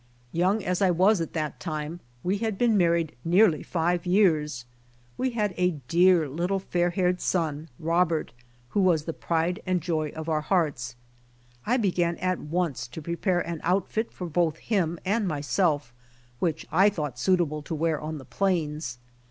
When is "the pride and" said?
9.03-9.79